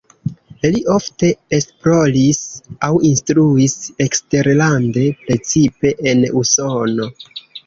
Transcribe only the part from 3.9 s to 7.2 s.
eksterlande, precipe en Usono.